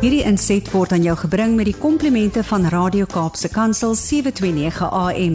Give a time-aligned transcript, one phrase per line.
[0.00, 5.34] Hierdie inset word aan jou gebring met die komplimente van Radio Kaapse Kansel 729 AM.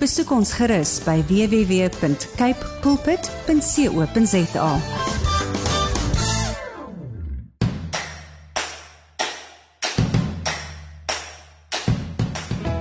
[0.00, 4.70] Besoek ons gerus by www.cape pulpit.co.za.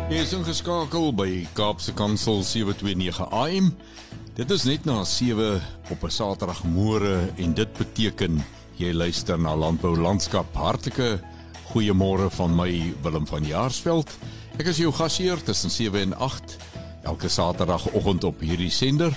[0.08, 3.74] Jy is ingeskakel by Kaapse Kansel 729 AM.
[4.40, 5.60] Dit is net na 7
[5.92, 8.40] op 'n Saterdagmôre en dit beteken
[8.80, 10.50] jy luister na Landbou Landskap.
[10.58, 11.20] Hartlike
[11.70, 12.70] goeiemôre van my
[13.04, 14.12] Willem van Jaarsveld.
[14.60, 16.58] Ek is jou gasheer tussen 7 en 8
[17.08, 19.16] elke Saterdagoggend op hierdie sender.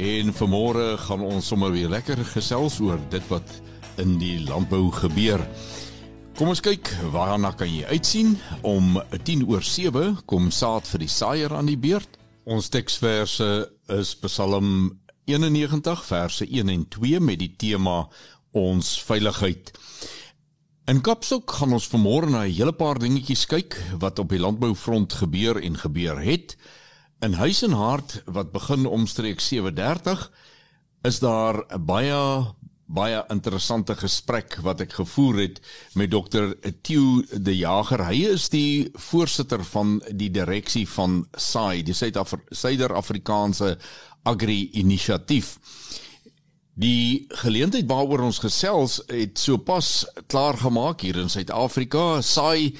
[0.00, 3.56] En vanmôre gaan ons sommer weer lekker gesels oor dit wat
[4.00, 5.44] in die landbou gebeur.
[6.34, 8.34] Kom ons kyk waarna kan jy uitsien
[8.66, 12.16] om 10 oor 7 kom saad vir die saaier aan die beurt.
[12.44, 13.50] Ons teksverse
[13.92, 14.98] is Psalm
[15.30, 18.02] 91 verse 1 en 2 met die tema
[18.54, 19.72] ons veiligheid.
[20.90, 25.12] In Kapstok gaan ons vanmôre na 'n hele paar dingetjies kyk wat op die landboufront
[25.12, 26.56] gebeur en gebeur het.
[27.20, 30.30] In Huis en Hart wat begin omstreeks 7:30
[31.02, 32.54] is daar baie
[32.86, 35.60] baie interessante gesprek wat ek gevoer het
[35.94, 38.04] met dokter Theo de Jager.
[38.04, 43.78] Hy is die voorsitter van die direksie van SAI, die Suider-Afrikaanse
[44.24, 45.56] Agri Inisiatief.
[46.74, 52.18] Die geleentheid waaroor ons gesels het sopas klaar gemaak hier in Suid-Afrika.
[52.18, 52.74] SAI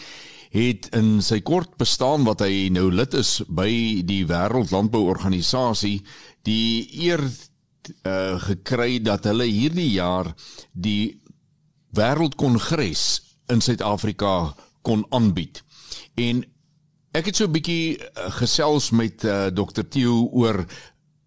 [0.55, 6.01] het in sy kort bestaan wat hy nou lid is by die Wêreldlandbouorganisasie
[6.47, 10.33] die eer uh, gekry dat hulle hierdie jaar
[10.73, 11.21] die
[11.95, 13.05] wêreldkongres
[13.55, 15.63] in Suid-Afrika kon aanbied.
[16.19, 16.43] En
[17.15, 20.67] ek het so 'n bietjie uh, gesels met uh, Dr Theo oor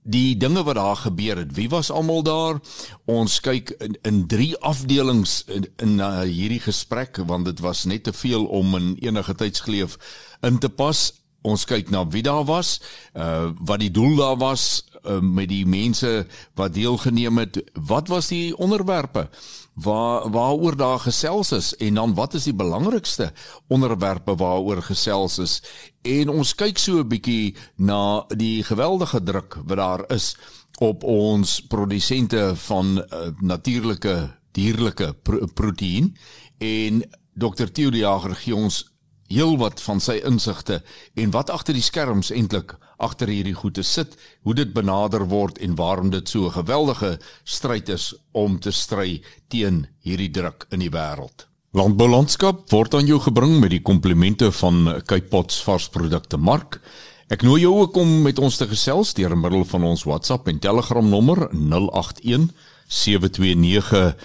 [0.08, 1.54] die dinge wat daar gebeur het.
[1.56, 2.60] Wie was almal daar?
[3.06, 8.08] Ons kyk in, in drie afdelings in, in uh, hierdie gesprek want dit was net
[8.08, 9.98] te veel om in enige tydsgeleef
[10.42, 11.12] in te pas.
[11.48, 12.80] Ons kyk na wie daar was,
[13.16, 16.26] uh wat die doel daar was, uh, met die mense
[16.60, 17.62] wat deelgeneem het.
[17.74, 19.30] Wat was die onderwerpe?
[19.78, 23.32] Waar waaroor daar gesels is en dan wat is die belangrikste
[23.68, 25.62] onderwerpe waaroor gesels is?
[26.02, 30.36] En ons kyk so 'n bietjie na die geweldige druk wat daar is
[30.80, 36.16] op ons produsente van uh, natuurlike dierlike pro proteïen
[36.58, 37.70] en Dr.
[37.72, 38.97] Theo de Jager gee ons
[39.28, 40.82] heelwat van sy insigte
[41.16, 45.76] en wat agter die skerms eintlik agter hierdie goede sit, hoe dit benader word en
[45.76, 50.90] waarom dit so 'n geweldige stryd is om te stry teen hierdie druk in die
[50.92, 51.48] wêreld.
[51.72, 56.82] Landboulandskap word aan jou gebring met die komplimente van Cape Pots varsprodukte Mark.
[57.28, 60.60] Ek nooi jou ook om met ons te gesels deur middel van ons WhatsApp en
[60.60, 62.48] Telegram nommer 081
[62.88, 64.16] 729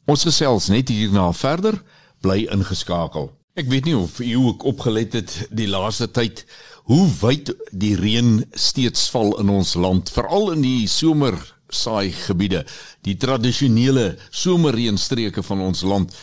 [0.06, 1.84] Ons gesels net hierna verder.
[2.22, 3.31] Bly ingeskakel.
[3.58, 6.46] Ek weet nie of u ook opgelet het die laaste tyd
[6.88, 11.36] hoe wyd die reën steeds val in ons land, veral in die somer
[11.74, 12.64] saai gebiede,
[13.03, 16.16] die tradisionele somerreënstreke van ons land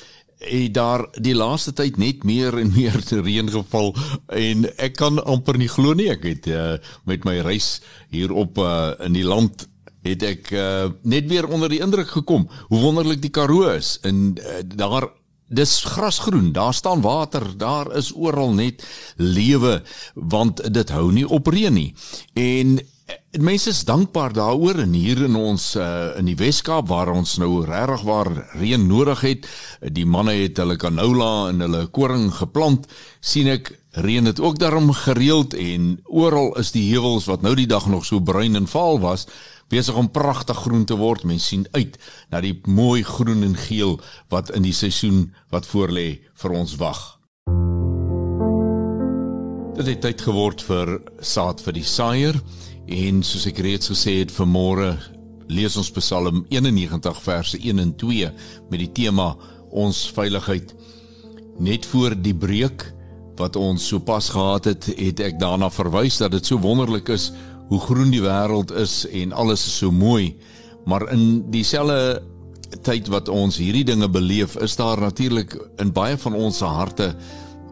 [0.45, 2.97] het daar die laaste tyd net meer en meer
[3.27, 3.95] reën geval
[4.29, 6.11] en ek kan amper nie glo nie.
[6.13, 6.77] Ek het uh,
[7.09, 7.81] met my reis
[8.13, 9.69] hier op uh, in die land
[10.05, 14.35] het ek uh, net weer onder die indruk gekom hoe wonderlik die Karoo is en
[14.37, 15.09] uh, daar
[15.55, 18.85] dis grasgroen daar staan water daar is oral net
[19.17, 19.83] lewe
[20.15, 21.95] want dit hou nie op reën nie.
[22.35, 22.79] En
[23.39, 27.65] mense is dankbaar daaroor en hier in ons uh, in die Weskaap waar ons nou
[27.67, 29.49] regtig waar reën nodig het.
[29.81, 32.87] Die manne het hulle canola en hulle koring geplant.
[33.21, 33.73] Sien ek
[34.05, 38.07] reën het ook daarom gereeld en oral is die heuwels wat nou die dag nog
[38.07, 39.27] so bruin en vaal was
[39.73, 41.25] besig om pragtig groen te word.
[41.25, 41.99] Mens sien uit
[42.31, 43.99] na die mooi groen en geel
[44.33, 47.03] wat in die seisoen wat voorlê vir ons wag.
[49.75, 52.39] Dit het tyd geword vir saad vir die saaier
[52.87, 54.93] En soos ek reeds gesê het vanmôre
[55.49, 58.31] lees ons Psalm 91 verse 1 en 2
[58.71, 59.35] met die tema
[59.75, 60.75] ons veiligheid.
[61.61, 62.87] Net voor die breek
[63.39, 67.31] wat ons sopas gehad het, het ek daarna verwys dat dit so wonderlik is
[67.71, 70.35] hoe groen die wêreld is en alles is so mooi.
[70.87, 72.23] Maar in dieselfde
[72.85, 77.15] tyd wat ons hierdie dinge beleef, is daar natuurlik in baie van ons harte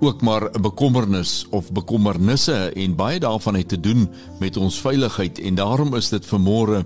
[0.03, 5.39] ook maar 'n bekommernis of bekommernisse en baie daarvan het te doen met ons veiligheid
[5.39, 6.85] en daarom is dit vanmôre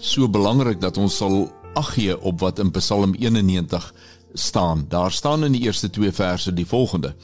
[0.00, 3.94] so belangrik dat ons sal ag gee op wat in Psalm 91
[4.32, 4.84] staan.
[4.88, 7.14] Daar staan in die eerste twee verse die volgende: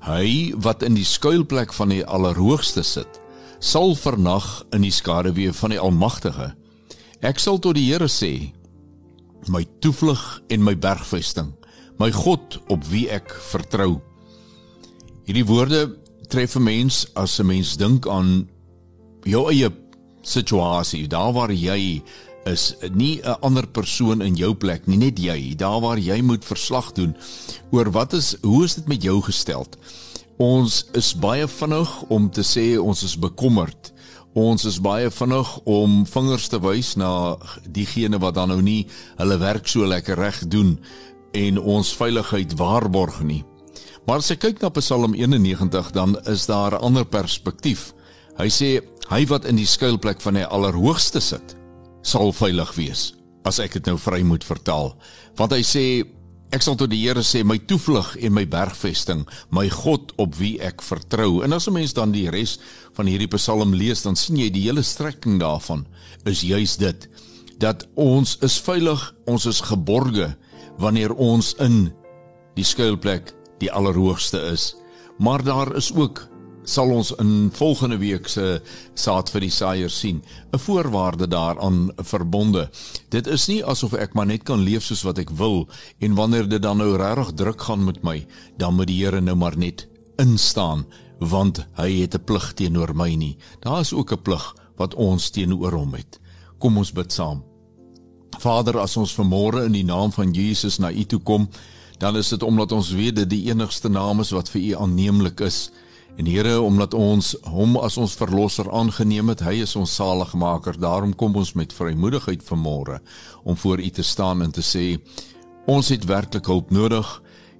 [0.00, 3.20] Hy wat in die skuilplek van die Allerhoogste sit,
[3.58, 6.54] sal vernag in die skaduwee van die Almagtige.
[7.20, 8.52] Ek sal tot die Here sê,
[9.48, 11.54] my toevlug en my bergvesting,
[11.98, 13.98] my God op wie ek vertrou.
[15.28, 15.80] Hierdie woorde
[16.32, 18.48] tref 'n mens as 'n mens dink aan
[19.24, 19.68] jou eie
[20.22, 22.02] situasie, daar waar jy
[22.44, 26.44] is, nie 'n ander persoon in jou plek nie, net jy, daar waar jy moet
[26.44, 27.14] verslag doen
[27.70, 29.76] oor wat is hoe is dit met jou gesteld?
[30.38, 33.92] Ons is baie vinnig om te sê ons is bekommerd.
[34.32, 37.36] Ons is baie vinnig om vingers te wys na
[37.70, 38.86] diegene wat dan nou nie
[39.16, 40.78] hulle werk so lekker reg doen
[41.32, 43.44] en ons veiligheid waarborg nie.
[44.08, 47.92] Maar as jy kyk na Psalm 91 dan is daar 'n ander perspektief.
[48.40, 51.56] Hy sê hy wat in die skuilplek van die Allerhoogste sit,
[52.02, 53.14] sal veilig wees.
[53.44, 54.96] As ek dit nou vry moet vertaal,
[55.36, 56.08] want hy sê
[56.50, 60.58] Ek sal tot die Here sê my toevlug en my bergvesting, my God op wie
[60.60, 61.44] ek vertrou.
[61.44, 62.58] En as 'n mens dan die res
[62.94, 65.86] van hierdie Psalm lees, dan sien jy die hele strekking daarvan
[66.24, 67.08] is juis dit
[67.58, 70.36] dat ons is veilig, ons is geborge
[70.78, 71.92] wanneer ons in
[72.54, 74.74] die skuilplek die Allerhoogste is.
[75.18, 76.28] Maar daar is ook
[76.68, 78.60] sal ons in volgende week se
[78.94, 80.22] saad vir die saaier sien.
[80.52, 82.68] 'n Voorwaarde daaraan verbonde.
[83.08, 85.68] Dit is nie asof ek maar net kan leef soos wat ek wil
[85.98, 88.26] en wanneer dit dan nou regtig druk gaan met my,
[88.58, 89.88] dan moet die Here nou maar net
[90.18, 90.86] instaan
[91.18, 93.36] want hy het 'n plig teenoor my nie.
[93.60, 96.20] Daar is ook 'n plig wat ons teenoor hom het.
[96.58, 97.42] Kom ons bid saam.
[98.38, 101.48] Vader, as ons vanmôre in die naam van Jesus na U toe kom,
[101.98, 105.40] dan is dit omdat ons weet dat die enigste naam is wat vir U aanneemlik
[105.40, 105.68] is.
[106.18, 110.78] En Here, omdat ons hom as ons verlosser aangeneem het, hy is ons saligmaker.
[110.78, 112.98] Daarom kom ons met vrymoedigheid vanmôre
[113.44, 114.98] om voor U te staan en te sê
[115.66, 117.06] ons het werklik hulp nodig.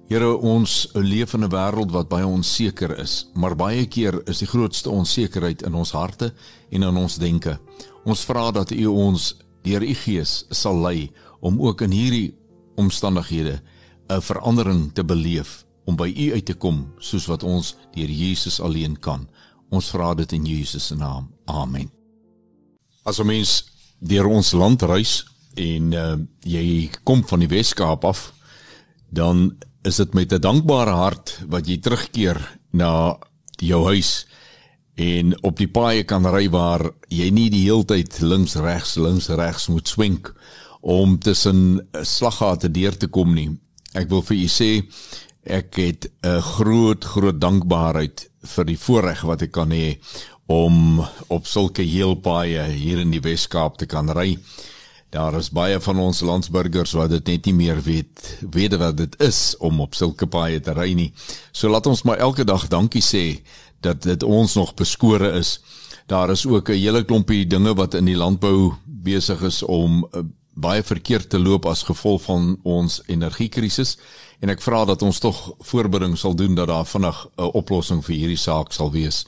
[0.09, 4.47] Here, ons leef in 'n wêreld wat baie onseker is, maar baie keer is die
[4.47, 6.33] grootste onsekerheid in ons harte
[6.71, 7.59] en in ons denke.
[8.05, 12.33] Ons vra dat U ons deur U Gees sal lei om ook in hierdie
[12.75, 13.61] omstandighede
[14.09, 18.59] 'n verandering te beleef om by U uit te kom soos wat ons deur Jesus
[18.59, 19.27] alleen kan.
[19.69, 21.29] Ons vra dit in Jesus se naam.
[21.45, 21.91] Amen.
[23.03, 23.63] As 'n mens
[23.99, 25.25] deur ons land reis
[25.55, 28.33] en uh, jy kom van die Wes-Kaap af,
[29.09, 33.17] dan is dit met 'n dankbare hart wat jy terugkeer na
[33.57, 34.27] jou huis
[34.95, 39.29] en op die paaie kan ry waar jy nie die hele tyd links regs links
[39.29, 40.33] regs moet swenk
[40.81, 43.59] om tussen slaggate deur te kom nie.
[43.93, 44.71] Ek wil vir u sê
[45.49, 49.97] ek het 'n groot groot dankbaarheid vir die voorreg wat ek kan hê
[50.45, 54.37] om op sulke heelpaaie hier in die Wes-Kaap te kan ry.
[55.09, 59.15] Daar is baie van ons landsburgers wat dit net nie meer weet weet wat dit
[59.21, 61.13] is om op sulke paaie te ry nie.
[61.51, 63.41] So laat ons maar elke dag dankie sê
[63.81, 65.59] dat dit ons nog beskore is.
[66.05, 70.21] Daar is ook 'n hele klompie dinge wat in die landbou besig is om uh,
[70.59, 73.95] baie verkeerd te loop as gevolg van ons energiekrisis
[74.43, 75.37] en ek vra dat ons tog
[75.71, 79.25] voorbereiding sal doen dat daar vinnig 'n oplossing vir hierdie saak sal wees.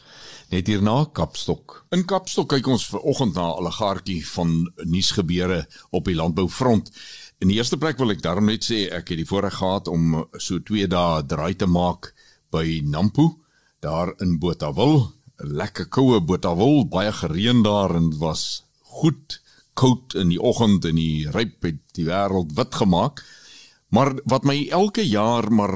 [0.51, 1.85] Net hierna Kapstok.
[1.91, 6.91] In Kapstok kyk ons vanoggend na 'n allegaartjie van nuusgebeure op die landboufront.
[7.39, 10.27] In die eerste plek wil ek daarom net sê ek het die voorreg gehad om
[10.37, 12.13] so 2 dae draai te maak
[12.51, 13.39] by Nampo
[13.79, 15.13] daar in Botawil.
[15.37, 19.41] Lekker koue Botawil, baie gereën daar en was goed
[19.73, 23.23] koud in die oggend en die ryp het die wêreld wit gemaak.
[23.91, 25.73] Maar wat my elke jaar maar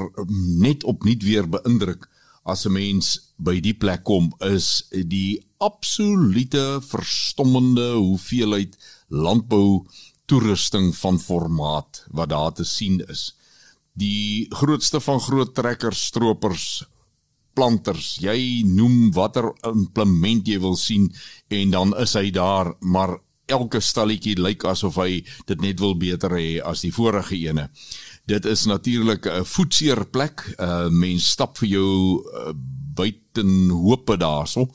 [0.60, 2.08] net opnuut weer beïndruk
[2.44, 8.76] as 'n mens by die plek kom is die absolute verstommende hoeveelheid
[9.08, 9.86] landbou
[10.26, 13.34] toerusting van formaat wat daar te sien is.
[13.92, 16.84] Die grootste van groot trekkers, stropers,
[17.56, 21.08] planters, jy noem watter implement jy wil sien
[21.48, 26.32] en dan is hy daar, maar elke stalletjie lyk asof hy dit net wil beter
[26.34, 27.68] hê as die vorige ene.
[28.26, 30.54] Dit is natuurlik 'n voetseer plek.
[30.58, 32.52] Uh mens stap vir jou uh,
[32.94, 34.70] buiten hope daarso.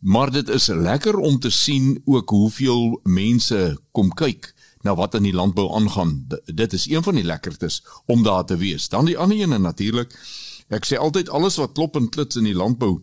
[0.00, 5.22] Maar dit is lekker om te sien ook hoeveel mense kom kyk na wat in
[5.22, 6.24] die landbou aangaan.
[6.28, 8.88] D dit is een van die lekkertes om daar te wees.
[8.88, 10.16] Dan die ander ene natuurlik.
[10.68, 13.00] Ek sê altyd alles wat klop en klits in die landbou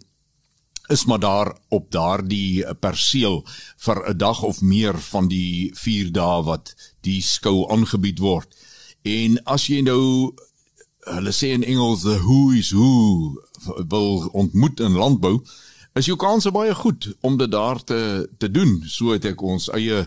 [0.88, 3.46] is maar daar op daardie perseel
[3.77, 8.56] vir 'n dag of meer van die 4 dae wat die skou aangebied word.
[9.01, 10.34] En as jy nou
[11.00, 13.41] hulle sê in Engels the who is who
[13.88, 15.44] wil ontmoet in landbou,
[15.94, 18.84] is jou kanse baie goed om dit daar te te doen.
[18.86, 20.03] So het ek ons eie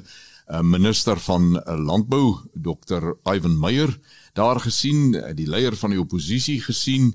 [0.51, 3.15] uh, minister van uh, landbou, Dr.
[3.25, 3.99] Ivan Meyer,
[4.33, 7.15] daar gesien, die leier van die oppositie gesien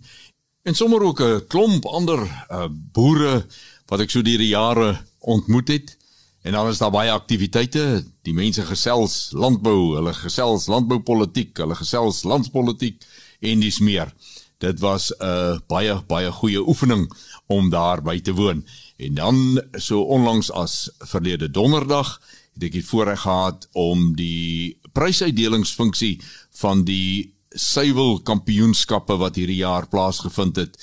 [0.65, 2.19] En sommer ook 'n klomp ander
[2.49, 3.45] uh, boere
[3.85, 5.97] wat ek so deur die jare ontmoet het.
[6.41, 8.05] En dan is daar baie aktiwiteite.
[8.21, 13.05] Die mense gesels landbou, hulle gesels landboupolitiek, hulle gesels landspolitiek
[13.39, 14.13] en dis meer.
[14.57, 17.13] Dit was 'n uh, baie baie goeie oefening
[17.45, 18.65] om daar by te woon.
[18.97, 22.21] En dan so onlangs as verlede donderdag
[22.53, 29.87] het ek die voorreg gehad om die prysuitdelingsfunksie van die suiwel kampioenskappe wat hierdie jaar
[29.87, 30.79] plaasgevind het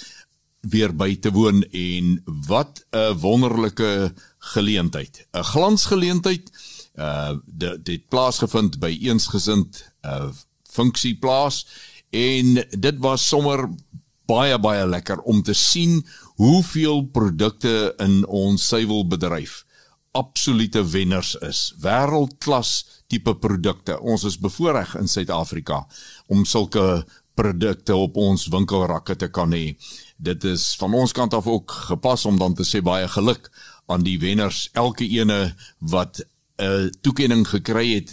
[0.72, 5.26] weer by te woon en wat 'n wonderlike geleentheid.
[5.32, 6.50] 'n Glansgeleentheid.
[6.94, 10.30] Uh dit het plaasgevind by eensgesind uh
[10.72, 11.66] funksieplaas
[12.10, 13.68] en dit was sommer
[14.26, 19.64] baie baie lekker om te sien hoeveel produkte in ons suiwelbedryf
[20.12, 21.72] absolute wenners is.
[21.80, 23.98] Wêreldklas tipe produkte.
[24.00, 25.82] Ons is bevoorreg in Suid-Afrika
[26.32, 27.04] om sulke
[27.38, 29.76] produkte op ons winkelrakke te kan hê.
[30.16, 33.48] Dit is van ons kant af ook gepas om dan te sê baie geluk
[33.92, 36.22] aan die wenners, elke ene wat
[36.58, 38.10] 'n toekenning gekry het.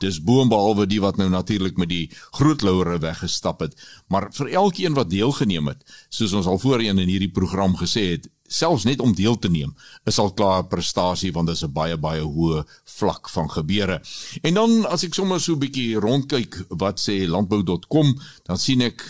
[0.00, 3.74] Dis boonbehalwe die wat nou natuurlik met die groot laure weggestap het,
[4.08, 8.28] maar vir elkeen wat deelgeneem het, soos ons al voorheen in hierdie program gesê het,
[8.48, 9.72] selfs net om deel te neem
[10.04, 14.00] is al klaar 'n prestasie want dit is 'n baie baie hoë vlak van gebeure.
[14.42, 18.14] En dan as ek sommer so 'n bietjie rondkyk wat sê landbou.com,
[18.46, 19.02] dan sien ek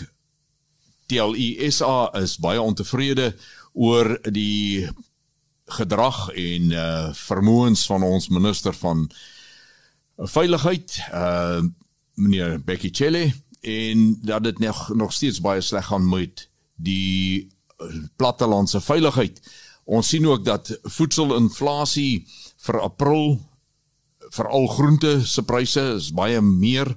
[1.07, 3.35] TLISA is baie ontevrede
[3.73, 4.89] oor die
[5.65, 9.09] gedrag en uh vermoëns van ons minister van
[10.17, 11.61] veiligheid uh
[12.15, 17.49] meneer Becky Cele en dat dit nog nog steeds baie sleg gaan met die
[18.15, 19.41] plattelandse veiligheid.
[19.83, 22.25] Ons sien ook dat voedselinflasie
[22.65, 23.39] vir April
[24.31, 26.95] vir al groente se pryse is baie meer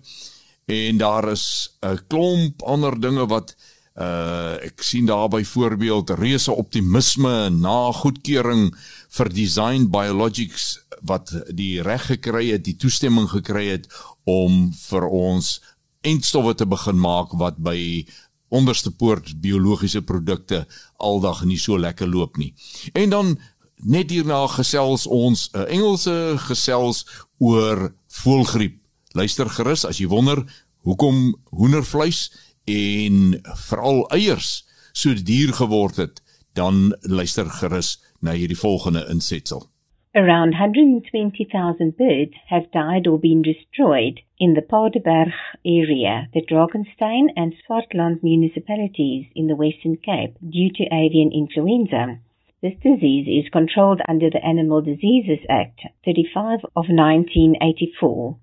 [0.68, 3.54] en daar is 'n klomp ander dinge wat
[3.98, 8.70] uh ek sien daar byvoorbeeld reuse optimisme na goedkeuring
[9.10, 13.88] vir design biologics wat die reg gekry het, die toestemming gekry het
[14.24, 15.58] om vir ons
[16.06, 18.06] eindstowwe te begin maak wat by
[18.48, 20.64] onderste poort biologiese produkte
[20.96, 22.54] aldag nie so lekker loop nie.
[22.94, 23.38] En dan
[23.84, 27.04] net hierna gesels ons 'n uh, Engelse gesels
[27.38, 28.78] oor voelgriep.
[29.12, 30.44] Luister gerus as jy wonder
[30.82, 32.30] hoekom hoendervleis
[32.64, 36.22] en veral eiers so duur geword het,
[36.54, 39.68] dan luister gerus na hierdie volgende insetsel.
[40.14, 45.32] Around 120,000 birds have died or been destroyed in the Paardeberg
[45.64, 52.18] area, the Drakenstein and Swartland municipalities in the Western Cape due to avian influenza.
[52.60, 58.36] This disease is controlled under the Animal Diseases Act 35 of 1984.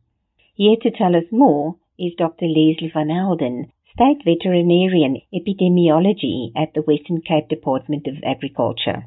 [0.53, 2.45] Here to tell us more is Dr.
[2.45, 9.03] Leslie van Alden, State Veterinarian Epidemiology at the Western Cape Department of Agriculture.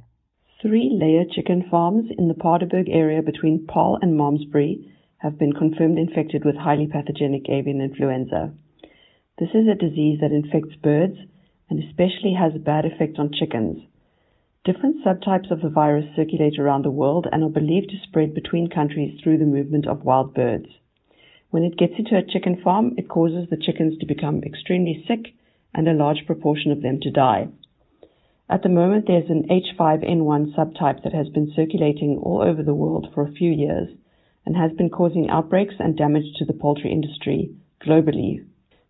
[0.61, 4.93] Three layer chicken farms in the Paardeberg area between Paul and Malmesbury
[5.25, 8.53] have been confirmed infected with highly pathogenic avian influenza.
[9.39, 11.17] This is a disease that infects birds
[11.71, 13.85] and especially has a bad effect on chickens.
[14.65, 18.69] Different subtypes of the virus circulate around the world and are believed to spread between
[18.69, 20.67] countries through the movement of wild birds.
[21.51, 25.35] When it gets into a chicken farm, it causes the chickens to become extremely sick
[25.75, 27.49] and a large proportion of them to die.
[28.51, 33.09] At the moment, there's an H5N1 subtype that has been circulating all over the world
[33.15, 33.89] for a few years
[34.45, 38.45] and has been causing outbreaks and damage to the poultry industry globally.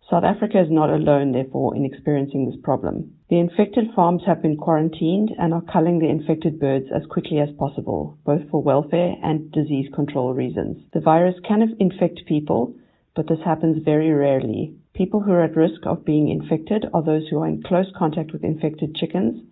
[0.09, 3.13] South Africa is not alone, therefore, in experiencing this problem.
[3.29, 7.51] The infected farms have been quarantined and are culling the infected birds as quickly as
[7.51, 10.83] possible, both for welfare and disease control reasons.
[10.93, 12.73] The virus can infect people,
[13.15, 14.73] but this happens very rarely.
[14.95, 18.33] People who are at risk of being infected are those who are in close contact
[18.33, 19.43] with infected chickens,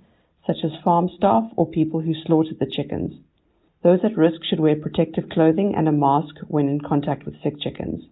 [0.47, 3.13] such as farm staff or people who slaughtered the chickens.
[3.83, 7.59] Those at risk should wear protective clothing and a mask when in contact with sick
[7.59, 8.05] chickens.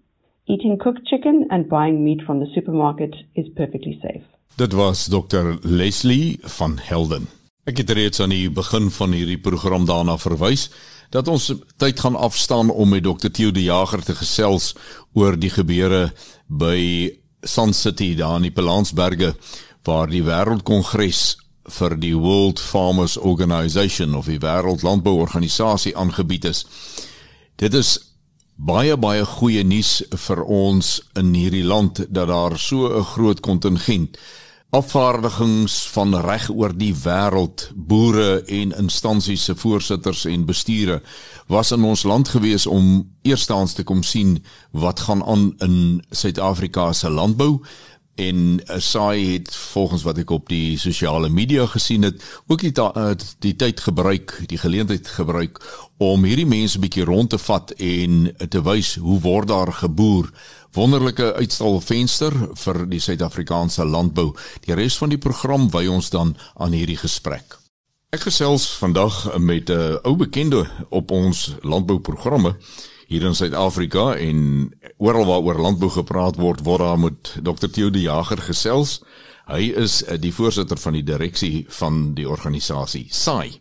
[0.48, 4.24] Eating cooked chicken and buying meat from the supermarket is perfectly safe.
[4.56, 7.28] Dit was Dr Leslie van Helden.
[7.66, 10.68] Ek het reeds aan die begin van hierdie program daarna verwys
[11.10, 11.50] dat ons
[11.82, 14.76] tyd gaan afstaan om met Dr Theo de Jager te gesels
[15.18, 16.12] oor die gebeure
[16.46, 17.10] by
[17.42, 19.34] Sun City daar in die Pelansberge
[19.82, 21.40] waar die Wêreldkongres
[21.80, 26.68] vir die World Farmers Organization of die Wêreldlandbouorganisasie aangebied is.
[27.58, 27.98] Dit is
[28.56, 34.18] baie baie goeie nuus vir ons in hierdie land dat daar so 'n groot kontingent
[34.70, 41.02] afvaardigings van reg oor die wêreld boere en instansies se voorsitters en besture
[41.48, 46.94] was in ons land gewees om eerstens te kom sien wat gaan aan in Suid-Afrika
[46.94, 47.62] se landbou
[48.16, 52.72] en uh, saai het volgens wat ek op die sosiale media gesien het ook die
[52.80, 53.12] uh,
[53.44, 55.60] die tyd gebruik die geleentheid gebruik
[55.98, 60.32] om hierdie mense bietjie rond te vat en te wys hoe word daar geboer.
[60.76, 64.34] Wonderlike uitstalvenster vir die Suid-Afrikaanse landbou.
[64.68, 67.56] Die res van die program wy ons dan aan hierdie gesprek.
[68.12, 72.56] Ek gesels vandag met 'n uh, ou bekende op ons landbouprogramme
[73.08, 77.70] hier in Suid-Afrika en oral waaroor landbou gepraat word, word daar met Dr.
[77.70, 79.00] Theo de Jager gesels.
[79.46, 83.60] Hy is eh, die voorsitter van die direksie van die organisasie SAI.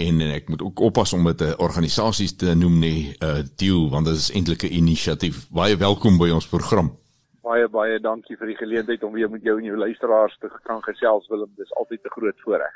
[0.00, 4.06] En ek moet ook oppas om dit 'n organisasie te noem nie, uh Theo, want
[4.06, 5.48] dit is eintlik 'n inisiatief.
[5.50, 6.96] Baie welkom by ons program.
[7.42, 10.82] Baie baie dankie vir die geleentheid om weer met jou en jou luisteraars te kan
[10.82, 11.52] gesels Willem.
[11.56, 12.74] Dis altyd 'n groot voorreg.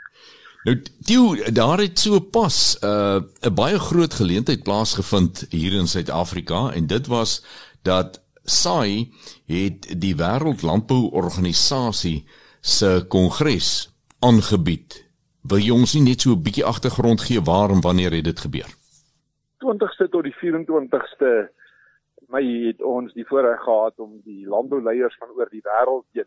[0.66, 3.20] Nou toe daar het so pas 'n uh,
[3.54, 7.44] baie groot geleentheid plaasgevind hier in Suid-Afrika en dit was
[7.82, 9.12] dat SAI
[9.46, 12.28] het die Wêreldlandbouorganisasie
[12.60, 15.06] se kongres aangebied.
[15.42, 18.70] Wil jy ons net so 'n bietjie agtergrond gee waarom wanneer het dit gebeur?
[19.62, 21.50] 20ste tot die 24ste
[22.28, 26.24] Mei het ons die voorreg gehad om die landbouleiers van oor die wêreld, die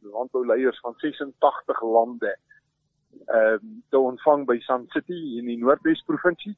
[0.00, 2.38] landbouleiers van 86 lande
[3.30, 6.56] ehm um, te ontvang by Sun City in die Noordwes provinsie.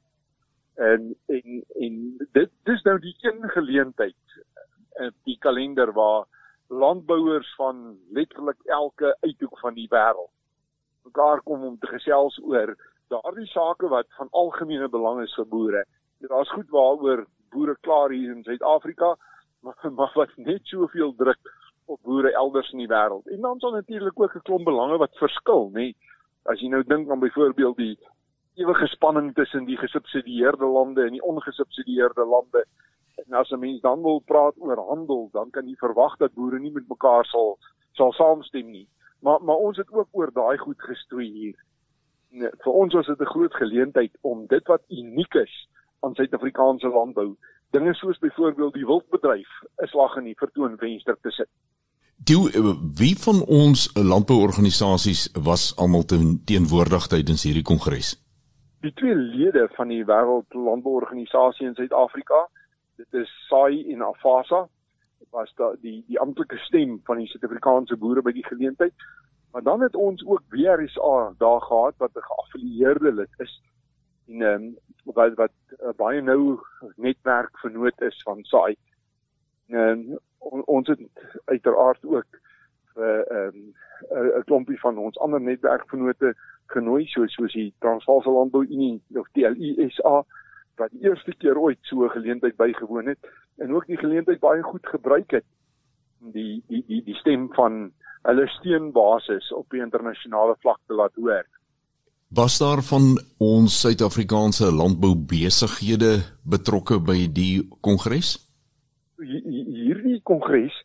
[0.75, 1.97] En en en
[2.31, 4.37] dit dis nou die een geleentheid
[4.99, 6.25] in uh, die kalender waar
[6.67, 10.31] landbouers van letterlik elke uithoek van die wêreld
[11.03, 12.73] mekaar kom om te gesels oor
[13.13, 15.83] daardie sake wat van algemene belang is vir boere.
[16.23, 19.15] Daar's goed waaroor boere klaar hier in Suid-Afrika,
[19.63, 21.53] maar maar wat net soveel druk
[21.85, 23.27] op boere elders in die wêreld.
[23.27, 25.73] En dan is daar natuurlik ook 'n klomp belange wat verskil, nê.
[25.73, 25.95] Nee
[26.51, 27.97] as jy nou dink aan byvoorbeeld die
[28.55, 32.65] ewige spanning tussen die gesubsidieerde lande en die ongesubsidieerde lande
[33.23, 36.59] en as 'n mens dan wil praat oor handel dan kan jy verwag dat boere
[36.59, 37.57] nie met mekaar sal
[37.93, 38.87] sal saamstem nie.
[39.21, 41.55] Maar maar ons het ook oor daai goed gestoei hier.
[42.29, 46.87] Nee, vir ons was dit 'n groot geleentheid om dit wat uniek is aan Suid-Afrikaanse
[46.87, 47.37] landbou
[47.71, 49.49] dinge soos byvoorbeeld die wildbedryf
[49.81, 51.49] 'n slag in die vertoonvenster te sit
[52.17, 52.37] Die
[52.95, 58.13] wie van ons landbouorganisasies was almal teenwoordig tydens hierdie kongres?
[58.83, 62.47] Die twee lede van die Wêreld Landbouorganisasie in Suid-Afrika,
[62.99, 64.67] dit is SAI en AFASA,
[65.31, 68.93] was da die die amptelike stem van die Suid-Afrikaanse boere by die geleentheid.
[69.53, 73.61] Maar dan het ons ook WRSA daar gehad wat 'n geaffilieerde lid is
[74.27, 76.59] en ehm um, wat wat uh, baie nou
[76.95, 78.75] netwerk vernoot is van SAI.
[79.73, 80.99] En on, ons het
[81.45, 82.39] uiteraard ook
[82.93, 83.73] vir ehm um,
[84.39, 86.33] 'n klompie van ons ander netwerkvennote
[86.65, 90.23] genooi soos soos die Transvaalse Landbou Unie of TLUSA
[90.81, 93.19] wat die eerste keer ooit so 'n geleentheid bygewoon het
[93.57, 95.45] en ook die geleentheid baie goed gebruik het
[96.19, 101.45] die die die die stem van hulle steunbasis op die internasionale vlak te laat hoor.
[102.27, 108.52] Was daar van ons Suid-Afrikaanse landboubesighede betrokke by die kongres?
[109.23, 110.75] Hierdie kongres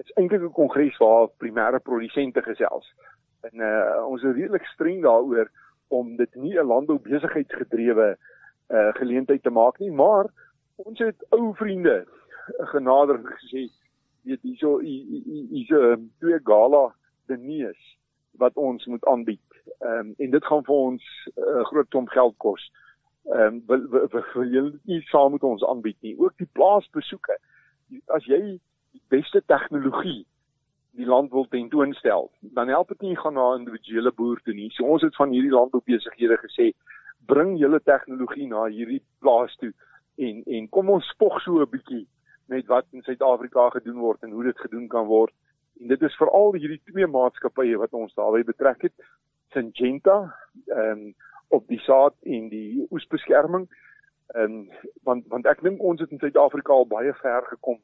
[0.00, 2.86] is eintlik 'n kongres waar primêre produsente gesels.
[3.40, 5.50] En uh ons is redelik streng daaroor
[5.88, 8.16] om dit nie 'n landboubesigheidsgedrewe
[8.70, 10.30] uh geleentheid te maak nie, maar
[10.76, 12.06] ons het ou vriende
[12.58, 13.68] genader gesê
[14.22, 16.94] weet hierso hierso twee gala
[17.26, 17.96] dinees
[18.40, 19.48] wat ons moet aanbied.
[19.78, 21.04] Ehm um, en dit gaan vir ons
[21.36, 22.72] 'n uh, groot klomp geld kos.
[23.24, 26.18] Ehm um, wil, wil julle nie saam met ons aanbied nie.
[26.18, 27.38] Ook die plaasbesoeke
[28.06, 28.40] as jy
[28.92, 30.26] die beste tegnologie
[30.98, 34.70] die land wil tentoonstel, dan help dit nie gaan na 'n individuele boer toe nie.
[34.70, 36.72] So ons het van hierdie landboubesighede gesê,
[37.26, 39.72] bring julle tegnologie na hierdie plaas toe
[40.18, 42.06] en en kom ons spog so 'n bietjie
[42.46, 45.32] met wat in Suid-Afrika gedoen word en hoe dit gedoen kan word.
[45.80, 48.94] En dit is veral hierdie twee maatskappye wat ons daarbey betrek het,
[49.52, 50.34] Syngenta,
[50.66, 51.14] ehm um,
[51.50, 53.68] op die saad en die oesbeskerming
[54.34, 54.70] En
[55.02, 57.80] want want ek dink ons het in Suid-Afrika al baie ver gekom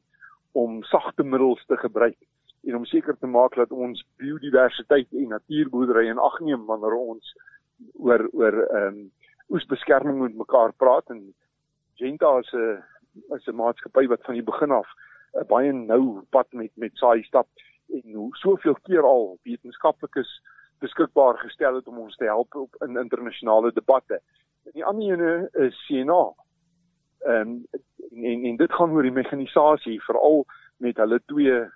[0.51, 2.17] om sagte middels te gebruik
[2.67, 7.35] en om seker te maak dat ons biodiversiteit en natuurboerdery in ag neem wanneer ons
[7.93, 9.11] oor oor ehm um,
[9.49, 11.21] oesbeskerming met mekaar praat en
[11.95, 12.83] Genta is 'n
[13.35, 14.89] is 'n maatskappy wat van die begin af
[15.33, 17.47] 'n baie nou pad met met saai stap
[17.89, 20.41] en hoe soveel keer al wetenskaplikes
[20.79, 24.21] beskikbaar gestel het om ons te help op in internasionale debatte.
[24.73, 26.33] Die ander ene is CNA.
[27.19, 27.59] Ehm
[28.11, 30.45] en, en en dit gaan oor die mekanisasie veral
[30.77, 31.67] met hulle twee uh,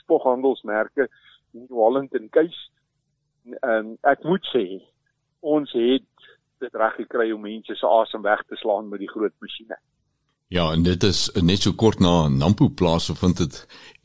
[0.00, 1.08] spoghandelsmerke
[1.50, 2.58] New Holland en Keis.
[3.60, 4.64] Ehm ek moet sê
[5.40, 9.34] ons het dit reg gekry om mense se asem weg te slaan met die groot
[9.44, 9.78] masjiene.
[10.48, 13.56] Ja, en dit is net so kort na Nampo plaas vind dit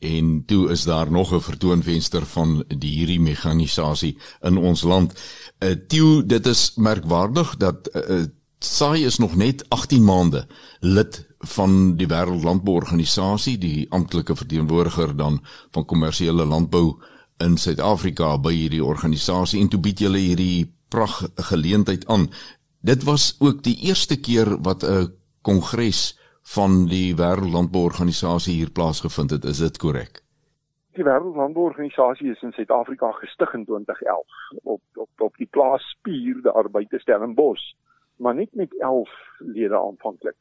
[0.04, 5.14] en toe is daar nog 'n vertoonvenster van die hierdie mekanisasie in ons land.
[5.58, 8.24] Uh Tieu, dit is merkwaardig dat uh,
[8.58, 10.46] SAI is nog net 18 maande
[10.80, 17.00] lid van die Wêreldlandbouorganisasie, die amptelike verteenwoordiger dan van kommersiële landbou
[17.38, 22.30] in Suid-Afrika by hierdie organisasie en toe bied julle hierdie pragt geleentheid aan.
[22.80, 29.44] Dit was ook die eerste keer wat 'n kongres van die Wêreldlandbouorganisasie hier plaasgevind het,
[29.44, 30.20] is dit korrek?
[30.94, 34.26] Die Wêreldlandbouorganisasie is in Suid-Afrika gestig in 2011
[34.62, 37.72] op op op die plaas Spier daar buite Stellenbosch,
[38.16, 40.36] maar net met 11 lede aanvanklik.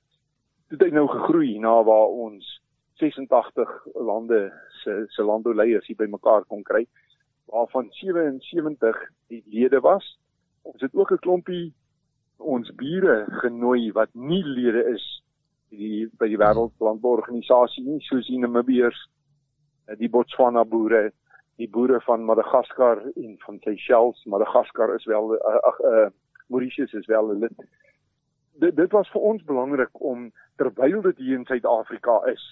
[0.68, 2.62] Dit het nou gegroei na waar ons
[3.00, 4.52] 86 lande
[4.84, 6.86] se se landbouleiers hier bymekaar kon kry,
[7.46, 10.18] waarvan 77 die lede was.
[10.62, 11.74] Ons het ook 'n klompie
[12.38, 15.23] ons bure genooi wat nie lede is
[15.78, 19.00] die by die wêreldlandbouorganisasie nie soos die Namibiërs
[19.88, 21.12] eh, die Botswana boere
[21.62, 24.24] die boere van Madagaskar en van Seychelles.
[24.26, 26.08] Madagaskar is wel eh, ag uh,
[26.50, 27.66] Mauritius is wel 'n lid
[28.62, 30.32] dit dit was vir ons belangrik om
[30.62, 32.44] terwyl dit hier in Suid-Afrika is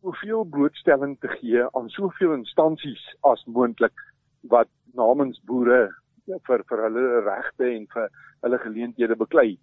[0.00, 4.04] soveel blootstelling te gee aan soveel instansies as moontlik
[4.52, 5.88] wat namens boere
[6.26, 8.08] vir vir hulle regte en vir
[8.42, 9.58] hulle geleenthede beklei.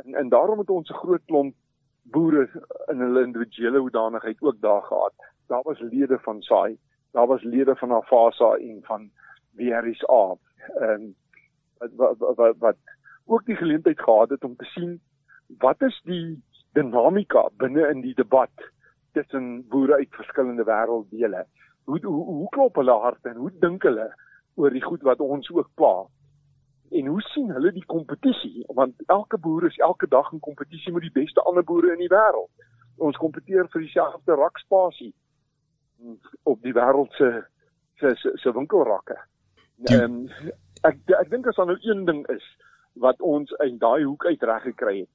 [0.00, 1.54] En en daarom het ons 'n groot klomp
[2.10, 2.48] boere
[2.92, 5.14] in hulle individuele hoedanigheid ook daar gehad.
[5.46, 6.78] Daar was lede van SAI,
[7.12, 9.10] daar was lede van Afasa en van
[9.56, 10.36] WRSA.
[10.80, 11.10] Ehm
[11.78, 12.76] wat wat wat wat
[13.24, 15.00] ook die geleentheid gehad het om te sien
[15.58, 16.42] wat is die
[16.72, 18.50] dinamika binne in die debat
[19.12, 21.44] tussen boere uit verskillende wêrelddele.
[21.84, 24.14] Hoe, hoe hoe klop hulle harte en hoe dink hulle
[24.54, 26.04] oor die goed wat ons ook pla?
[26.90, 28.64] En hoe sien hulle die kompetisie?
[28.66, 32.12] Want elke boer is elke dag in kompetisie met die beste ander boere in die
[32.12, 32.50] wêreld.
[32.96, 35.12] Ons kompeteer vir dieselfde rakspasie
[36.42, 37.30] op die wêreld se
[37.98, 39.18] se se, se winkelrakke.
[39.90, 40.18] Ehm um,
[40.86, 42.44] ek ek dink as daar nou een ding is
[43.02, 45.10] wat ons uit daai hoek uit reg gekry het,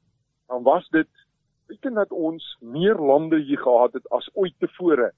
[0.52, 1.10] dan was dit
[1.68, 5.12] weet dat ons meer lande hier gehad het as ooit tevore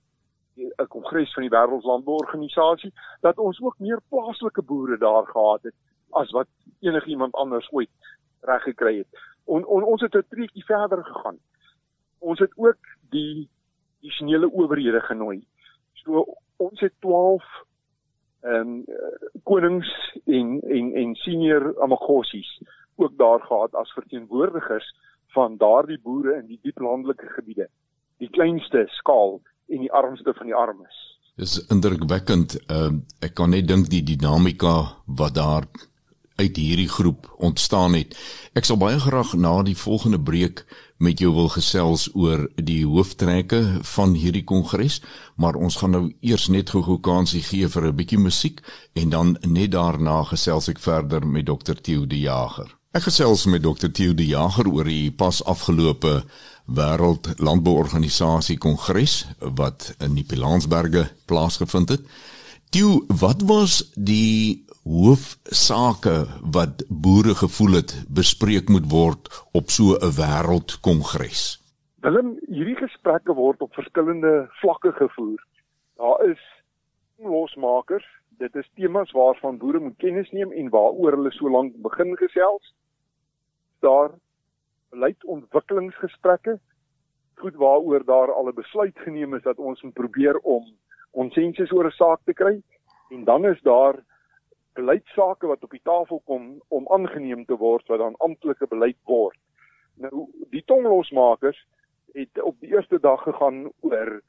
[0.57, 5.73] 'n kongres van die wêreldlandbouorganisasie dat ons ook meer plaaslike boere daar gehad het
[6.15, 6.47] as wat
[6.79, 7.89] enigiemand anders ooit
[8.45, 9.23] reg gekry het.
[9.45, 11.37] On, on, ons het 'n treetjie verder gegaan.
[12.19, 13.49] Ons het ook die
[14.01, 15.45] Chinese owerhede genooi.
[15.93, 16.25] So
[16.57, 17.43] ons het 12
[18.45, 18.85] ehm um,
[19.43, 19.89] konings
[20.25, 22.61] en en en senior amagosies
[22.95, 24.95] ook daar gehad as verteenwoordigers
[25.27, 27.67] van daardie boere in die diep landelike gebiede.
[28.17, 31.01] Die kleinste skaal en die armste van die armes.
[31.35, 32.55] Dis indrukwekkend.
[32.69, 34.75] Ehm uh, ek kan net dink die dinamika
[35.05, 35.65] wat daar
[36.35, 38.15] uit hierdie groep ontstaan het.
[38.53, 40.65] Ek sal baie graag na die volgende breek
[40.97, 43.61] met jou wil gesels oor die hooftrekke
[43.95, 45.01] van hierdie kongres,
[45.35, 48.61] maar ons gaan nou eers net gou-gou kansie gee vir 'n bietjie musiek
[48.93, 51.75] en dan net daarna gesels ek verder met Dr.
[51.81, 52.75] Theo de Jager.
[52.91, 53.89] Ek gesels met Dr.
[53.91, 56.23] Theo de Jager oor die pas afgelope
[56.65, 62.01] Wêreld Landbouorganisasie Kongres wat in die Pilansberge plaasgevind het.
[62.69, 66.17] Theo, wat was die hoofsaake
[66.53, 71.57] wat boere gevoel het bespreek moet word op so 'n wêreldkongres?
[72.05, 75.41] Willem, hierdie gesprekke word op verskillende vlakke gevoer.
[75.97, 76.41] Daar is
[77.17, 78.05] losmakers,
[78.37, 82.73] dit is temas waarvan boere moet kennis neem en waaroor hulle so lank begin gesels.
[83.79, 84.11] Daar
[84.89, 86.59] beleidontwikkelingsgesprekke,
[87.35, 90.63] goed waaroor daar al 'n besluit geneem is dat ons moet probeer om
[91.11, 92.61] konsensus oor 'n saak te kry.
[93.09, 93.95] En dan is daar
[94.75, 99.37] beleidsake wat op die tafel kom om aangeneem te word wat dan amptelike beleid word.
[99.95, 101.59] Nou die tonglosmakers
[102.15, 104.21] het op die eerste dag gegaan oor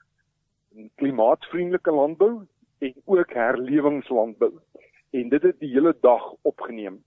[1.00, 2.46] klimaatvriendelike landbou
[2.78, 4.52] en ook herlewingslandbou.
[5.10, 7.02] En dit het die hele dag opgeneem.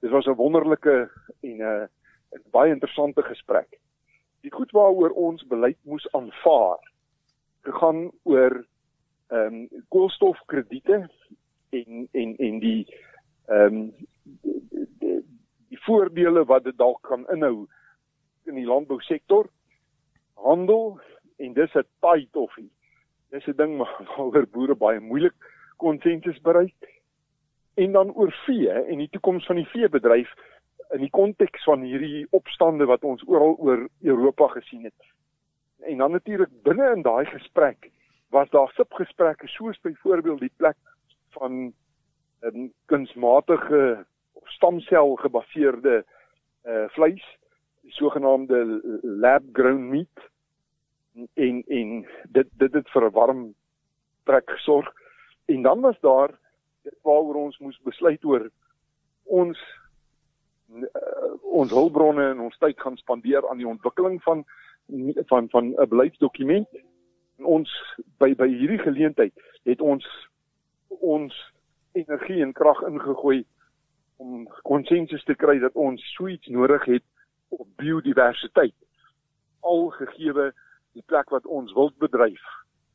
[0.00, 1.88] Dit was 'n wonderlike en 'n
[2.50, 3.78] baie interessante gesprek.
[4.40, 6.92] Die goed waaroor ons beleid moes aanvaar
[7.62, 8.66] gegaan oor
[9.28, 11.10] ehm um, koolstofkrediete
[11.80, 12.80] en en en die
[13.46, 13.94] ehm um,
[14.42, 15.18] die, die,
[15.68, 17.66] die voordele wat dit dalk kan inhou
[18.48, 19.48] in die landbousektor
[20.34, 21.00] handel
[21.36, 22.70] en dis 'n taai toffie.
[23.30, 25.34] Dis 'n ding waaroor boere baie moeilik
[25.76, 27.02] konsensus bereik.
[27.74, 30.30] En dan oor vee en die toekoms van die veebedryf
[30.94, 35.00] in die konteks van hierdie opstande wat ons oral oor Europa gesien het.
[35.78, 37.90] En dan natuurlik binne in daai gesprek
[38.30, 40.76] was daar subgesprekke soos byvoorbeeld die plek
[41.38, 41.72] van
[42.40, 46.04] um, kunsmatige of stamsel gebaseerde
[46.64, 47.24] uh vleis,
[47.84, 50.30] die sogenaamde lab grown meat
[51.34, 53.54] en en dit dit het vir 'n warm
[54.24, 54.92] trek gesorg.
[55.44, 56.30] En dan was daar
[56.82, 58.50] dit waaroor ons moes besluit oor
[59.24, 59.58] ons
[60.74, 64.44] uh, ons hulpbronne en ons tyd gaan spandeer aan die ontwikkeling van
[65.26, 66.68] van van 'n beleidsdokument.
[67.38, 67.70] Ons
[68.18, 69.32] by by hierdie geleentheid
[69.64, 70.28] het ons
[71.00, 71.34] ons
[71.92, 73.44] energie en krag ingegooi
[74.16, 77.04] om konsensus te kry dat ons suits nodig het
[77.48, 78.74] op biodiversiteit.
[79.60, 80.52] Al gegeewe
[80.94, 82.42] die plek wat ons wildbedryf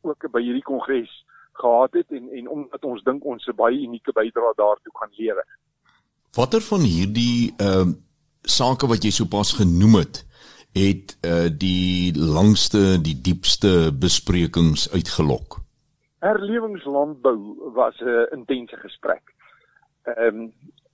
[0.07, 1.11] ook by hierdie kongres
[1.59, 5.47] gehad het en en omdat ons dink ons 'n baie unieke bydrae daartoe kan lewer.
[6.37, 7.95] Watter van hierdie ehm uh,
[8.41, 10.25] sake wat jy sopas genoem het,
[10.73, 15.59] het uh die langste, die diepste besprekings uitgelok?
[16.19, 19.23] Herlewingslandbou was 'n intense gesprek.
[20.03, 20.53] Ehm um,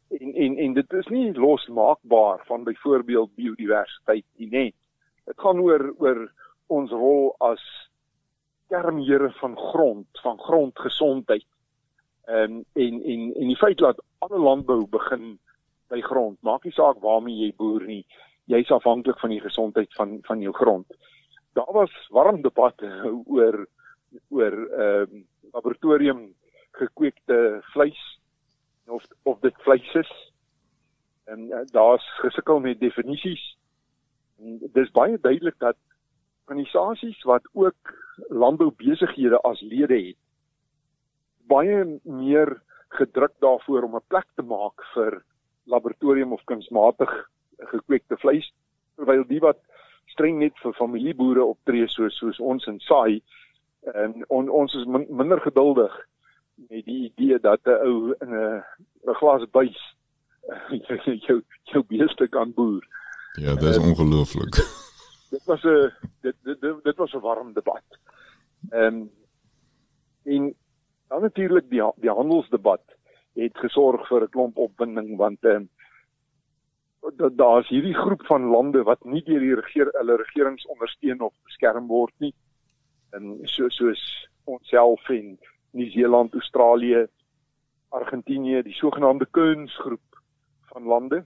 [0.09, 4.73] en en en dit is nie losmaakbaar van byvoorbeeld biodiversiteit nie net.
[5.25, 6.31] Dit gaan oor oor
[6.67, 7.89] ons rol as
[8.67, 11.45] kermhere van grond, van grondgesondheid.
[12.25, 15.39] Ehm um, en en en die feit dat alle landbou begin
[15.87, 18.05] by grond, maak nie saak waarmee jy boer nie,
[18.45, 20.85] jy's afhanklik van die gesondheid van van jou grond.
[21.53, 22.89] Daar was warm debatte
[23.35, 23.67] oor
[24.29, 26.21] oor ehm um, laboratorium
[26.71, 28.19] gekweekte vleis
[28.85, 30.11] of of dit vleis is.
[31.25, 33.57] En uh, daar's gesukkel met definisies.
[34.39, 35.77] En dis baie duidelik dat
[36.45, 37.93] organisasies wat ook
[38.29, 40.17] landboubesighede as lede het
[41.47, 42.61] baie meer
[42.97, 45.23] gedruk daarvoor om 'n plek te maak vir
[45.65, 47.11] laboratorium of kunsmatig
[47.57, 48.53] gekweekte vleis
[48.95, 49.59] terwyl die wat
[50.05, 53.21] streng net vir familieboere optree soos soos ons in saai
[53.93, 55.93] en on, ons is min, minder geduldig
[56.55, 58.63] met die idee dat 'n ou in 'n
[59.07, 59.95] 'n glas buis
[61.27, 62.87] jou jou beeste kan boer.
[63.33, 64.55] Ja, dit is ongelooflik.
[65.35, 67.83] Dit was 'n dit dit dit was 'n warm debat.
[68.69, 69.11] Ehm um,
[70.23, 70.55] en
[71.07, 72.81] dan natuurlik die die handelsdebat
[73.33, 75.69] het gesorg vir 'n klomp opwinding want ehm um,
[77.35, 81.87] daar's hierdie groep van lande wat nie deur die regeer hulle regerings ondersteun of beskerm
[81.87, 82.33] word nie.
[83.15, 84.01] En so soos
[84.43, 85.37] onsself en
[85.71, 87.05] Nieu-Seeland, Australië,
[87.95, 90.19] Argentinië, die sogenaamde Kunsgroep
[90.71, 91.25] van lande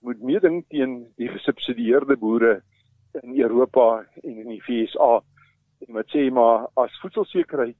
[0.00, 2.62] moet meeding teen die gesubsidieerde boere
[3.22, 5.18] in Europa en in die VSA
[5.84, 7.76] en wat sê maar as voedselsekerheid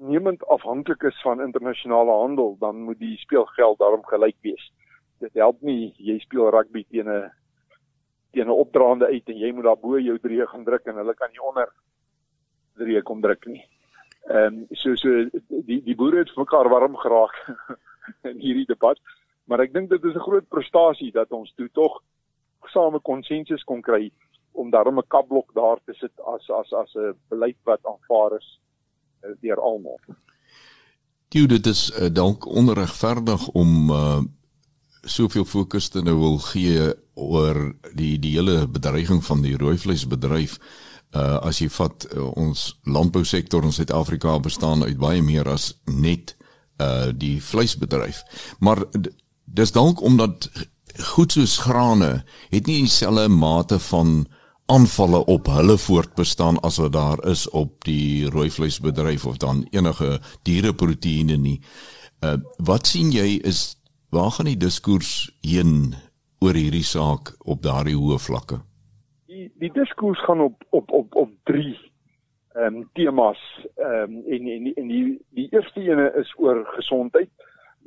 [0.00, 4.70] niemand afhanklik is van internasionale handel dan moet die speelgeld daarom gelyk wees.
[5.20, 7.30] Dit help nie jy speel rugby teen 'n
[8.32, 11.14] teen 'n opdraande uit en jy moet daar bo jou drie gaan druk en hulle
[11.14, 11.72] kan nie onder
[12.78, 13.64] drie kom druk nie.
[14.28, 15.08] Ehm um, so so
[15.66, 17.34] die die boere het mekaar warm geraak
[18.30, 18.98] in hierdie debat,
[19.44, 22.02] maar ek dink dit is 'n groot prestasie dat ons toe tog
[22.60, 24.10] gesame konsensus kon kry
[24.52, 28.60] om daarom 'n kapblok daar te sit as as as 'n beleid wat aanvaar is
[29.22, 29.98] eh, deur almal.
[31.28, 34.20] Jy dit is uh, dalk onregverdig om uh,
[35.02, 40.58] soveel fokus te nou wil gee oor die die hele bedreiging van die rooi vleisbedryf.
[41.10, 46.36] Uh as jy vat uh, ons landbousektor in Suid-Afrika bestaan uit baie meer as net
[46.78, 48.22] uh die vleisbedryf.
[48.58, 48.84] Maar
[49.44, 50.46] dis dalk omdat
[51.14, 54.28] goed soos grane het nie dieselfde mate van
[54.70, 60.20] aanvalle op hulle voortbestaan as wat daar is op die rooi vleisbedryf of dan enige
[60.42, 61.58] diereproteïene nie.
[62.20, 63.76] Uh wat sien jy is
[64.10, 65.94] waar gaan die diskurs heen
[66.38, 68.62] oor hierdie saak op daardie hoë vlakke?
[69.40, 71.78] Die die diskurs gaan op op op op 3
[72.52, 73.40] ehm um, temas
[73.74, 77.30] ehm um, en en en die die eerste ene is oor gesondheid.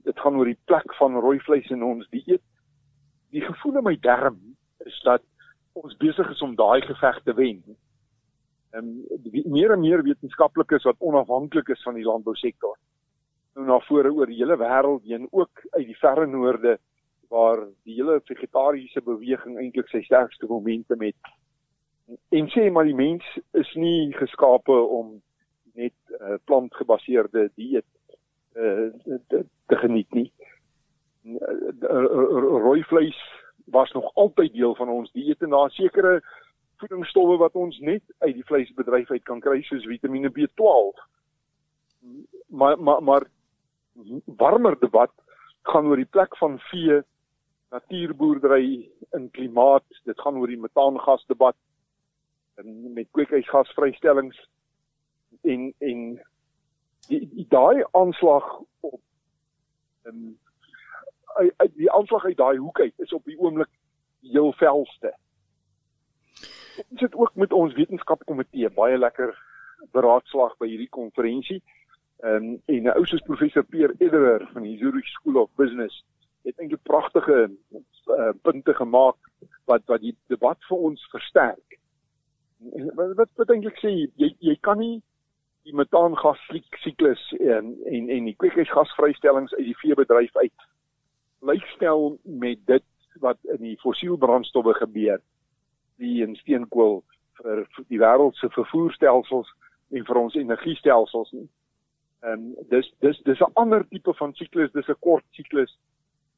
[0.04, 2.42] Dit gaan oor die plek van rooi vleis in ons dieet.
[3.30, 4.40] Die gevoel in my darm
[4.86, 5.22] is dat
[5.74, 7.62] ons besig is om daai geveg te wen.
[8.72, 8.90] En
[9.46, 12.78] meer en meer wetenskaplikes wat onafhanklik is van die landbousektor.
[13.54, 16.80] Nou na vore oor die hele wêreld heen ook uit die verre noorde
[17.30, 21.34] waar die hele vegetariese beweging eintlik sy sterkste momente met
[22.30, 25.22] en sê maar die mens is nie geskape om
[25.74, 27.88] net uh, plantgebaseerde dieet
[28.56, 28.90] uh,
[29.28, 30.30] te, te geniet nie.
[31.24, 31.72] Uh,
[32.64, 33.18] rooi vleis
[33.72, 36.20] was nog altyd deel van ons dieet en daar sekere
[36.84, 41.02] voedingsstowwe wat ons net uit die vleisbedryf uit kan kry soos Vitamiene B12.
[42.48, 43.28] Maar maar maar
[44.26, 45.12] warmer debat
[45.64, 47.02] gaan oor die plek van vee
[47.72, 49.86] natuurboerdery in klimaat.
[50.04, 51.56] Dit gaan oor die metaangas debat
[52.94, 54.50] met kweekhuisgasvrystellings
[55.42, 56.22] en en
[57.08, 59.02] die, daai aanslag op
[60.04, 60.38] um,
[61.36, 63.70] uit die aanslag uit daai hoek uit is op die oomblik
[64.22, 65.14] heel velste.
[66.90, 69.34] Ons het ook met ons wetenskapkomitee baie lekker
[69.92, 71.62] beraadslag by hierdie konferensie.
[72.24, 76.06] Ehm um, en 'n ou soos professor Peer Ederer van die Zurich School of Business
[76.44, 79.18] het eintlik pragtige uh, punte gemaak
[79.66, 81.80] wat wat die debat vir ons versterk.
[82.96, 85.02] Wat wat, wat eintlik sê jy jy kan nie
[85.68, 86.40] die metaangas
[86.84, 90.68] siklus en en en die kweekhuisgasvrystellings uit die veebedryf uit
[91.44, 92.86] lykstel met dit
[93.24, 95.20] wat in die fossielbrandstowwe gebeur
[96.02, 97.02] die in steenkool
[97.40, 99.52] vir, vir die wêreld se vervoerstelsels
[99.94, 101.48] en vir ons energiestelsels nie.
[102.24, 105.78] Ehm dis dis dis 'n ander tipe van siklus, dis 'n kort siklus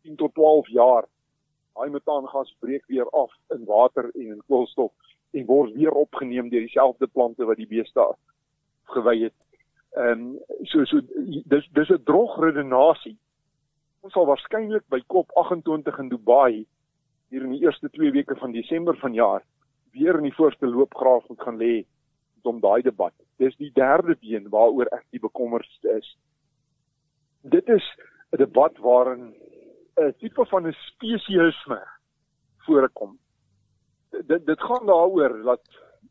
[0.03, 1.05] 10 tot 12 jaar.
[1.75, 4.91] Daai metaangas breek weer af in water en in koolstof
[5.35, 8.07] en word weer opgeneem deur dieselfde plante wat die beeste
[8.95, 9.37] gewy het.
[9.95, 10.39] Ehm um,
[10.71, 11.01] so so
[11.51, 13.17] dis dis 'n droog redenasie.
[14.01, 16.65] Ons sal waarskynlik by COP 28 in Dubai
[17.29, 19.43] hier in die eerste 2 weke van Desember vanjaar
[19.91, 21.85] weer in die voorste loopgraaf moet gaan lê
[22.45, 23.13] om daai debat.
[23.41, 26.17] Dis die derde been waaroor ek die bekommerdste is.
[27.41, 27.85] Dit is
[28.31, 29.33] 'n debat waarin
[29.97, 31.81] 'n tipe van 'n spesiesisme
[32.65, 33.17] voorkom.
[34.27, 35.61] Dit dit gaan daaroor dat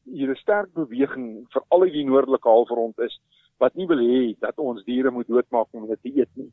[0.04, 3.20] hier 'n sterk beweging vir al die noordelike halfrond is
[3.58, 6.50] wat nie wil hê dat ons diere moet doodmaak om dit te eet nie.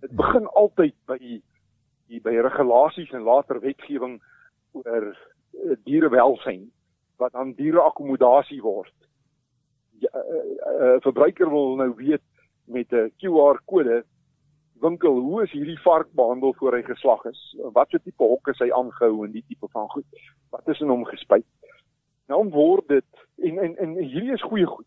[0.00, 1.18] Dit begin altyd by
[2.10, 4.20] die by regulasies en later wetgewing
[4.72, 6.70] oor eh, dierewelsyn
[7.16, 8.94] wat aan diereakkommodasie word.
[10.00, 10.44] 'n ja, uh,
[10.80, 12.22] uh, verbruiker wil nou weet
[12.64, 14.04] met 'n QR kode
[14.80, 17.40] winkel hoe is hierdie vark behandel voor hy geslag is?
[17.76, 20.06] Wat se tipe hok is hy aangehou en die tipe van goed?
[20.50, 21.46] Wat is in hom gespuit?
[22.30, 24.86] Nou word dit en en en hierdie is goeie goed.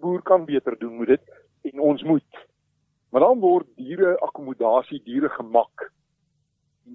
[0.00, 2.42] Boer kan beter doen met dit en ons moet.
[3.12, 5.90] Maar dan word diere akkommodasie, diere gemak.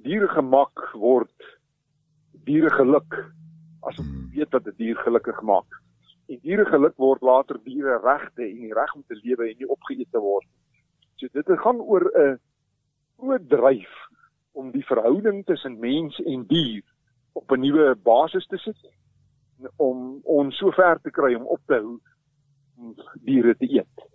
[0.03, 1.49] Diere gemak word
[2.47, 3.19] diere geluk
[3.87, 4.29] as ons hmm.
[4.33, 5.81] weet dat 'n die dier gelukkig maak.
[6.27, 9.69] En diere geluk word later diere regte en die reg om te lewe en nie
[9.75, 10.47] opgeëet te word.
[11.17, 12.39] So dit gaan oor 'n
[13.17, 13.93] groot dryf
[14.51, 16.83] om die verhouding tussen mens en dier
[17.33, 18.77] op 'n nuwe basis te sit
[19.75, 21.99] om ons so ver te kry om op te hou
[22.77, 24.05] om diere te eet.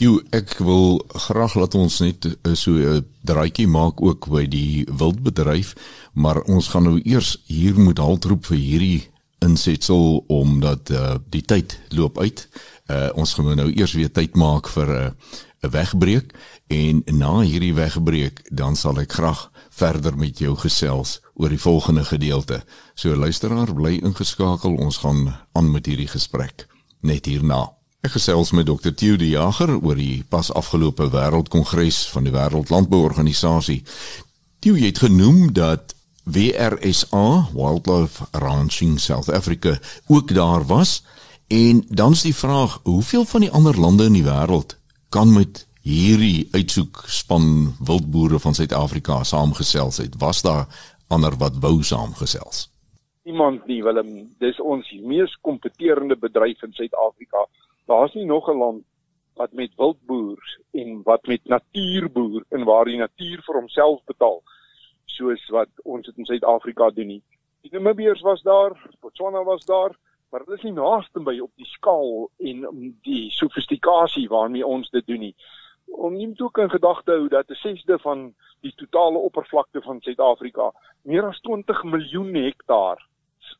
[0.00, 4.84] Jy ek wil graag laat ons net eh, so 'n draaitjie maak ook by die
[4.98, 5.74] wildbedryf,
[6.14, 9.02] maar ons gaan nou eers hier moet haltroep vir hierdie
[9.38, 12.48] insetsel omdat uh, die tyd loop uit.
[12.86, 15.10] Uh, ons gaan nou eers weer tyd maak vir 'n uh,
[15.70, 16.32] wegbreek
[16.66, 22.04] en na hierdie wegbreek dan sal ek graag verder met jou gesels oor die volgende
[22.04, 22.62] gedeelte.
[22.94, 24.74] So luisteraar, bly ingeskakel.
[24.74, 26.66] Ons gaan aan met hierdie gesprek
[27.00, 27.70] net hierna.
[28.02, 28.90] Ek gesels met Dr.
[28.90, 33.82] Theo De Jager oor die pas afgelope wêreldkongres van die Wêreldlandbouorganisasie.
[34.58, 35.94] Theo het genoem dat
[36.24, 41.02] WRSA, Wildlife Ranching South Africa, ook daar was
[41.46, 44.78] en dan's die vraag, hoeveel van die ander lande in die wêreld
[45.12, 50.16] kan met hierdie uitsoekspan wildboere van Suid-Afrika saamgesels het?
[50.18, 50.66] Was daar
[51.08, 52.68] ander wat wou saamgesels?
[53.24, 54.30] Niemand nie, Willem.
[54.42, 57.46] Dis ons mees kompeterende bedryf in Suid-Afrika
[57.92, 58.84] daar's nie nog 'n land
[59.34, 64.42] wat met wildboer en wat met natuurboer en waar die natuur vir homself betaal
[65.04, 67.22] soos wat ons dit in Suid-Afrika doen nie.
[67.60, 69.96] Die Namibiërs was daar, Botswana was daar,
[70.32, 72.62] maar dit is nie naaste by op die skaal en
[73.04, 75.34] die sofistikasie waarmee ons dit doen nie.
[75.92, 78.32] Om nie toe kan gedagte hou dat 'n sesde van
[78.64, 83.06] die totale oppervlakte van Suid-Afrika, meer as 20 miljoen hektaar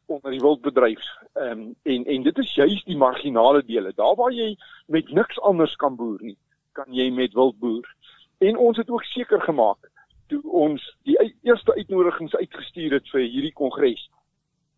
[0.07, 1.05] onder die wildbedryf.
[1.33, 3.93] Ehm um, en en dit is juist die marginale dele.
[3.95, 4.57] Daar waar jy
[4.87, 6.37] met niks anders kan boer nie,
[6.73, 7.97] kan jy met wild boer.
[8.39, 9.91] En ons het ook seker gemaak
[10.27, 14.09] toe ons die eerste uitnodigings uitgestuur het vir hierdie kongres.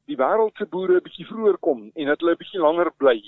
[0.06, 3.20] Die wêreld se boere 'n bietjie vroeër kom en dat hulle 'n bietjie langer bly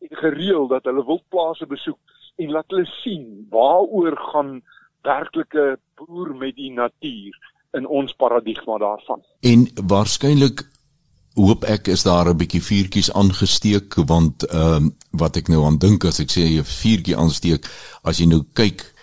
[0.00, 1.98] en gereeld dat hulle wildplase besoek
[2.36, 4.62] en laat hulle sien waaroor gaan
[5.02, 7.34] werklike boer met die natuur
[7.72, 9.22] in ons paradigma daarvan.
[9.40, 10.64] En waarskynlik
[11.36, 15.78] hoop ek is daar 'n bietjie vuurtjies aangesteek want ehm uh, wat ek nou aan
[15.78, 17.68] dink as ek sê jy vuurtjie aansteek
[18.02, 18.94] as jy nou kyk